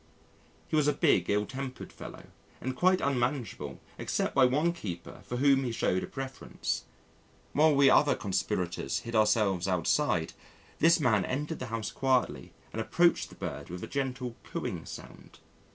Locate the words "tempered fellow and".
1.45-2.75